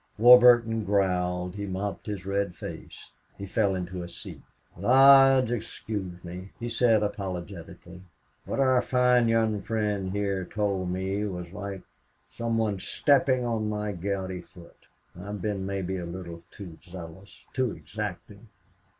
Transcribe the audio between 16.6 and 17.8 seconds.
zealous too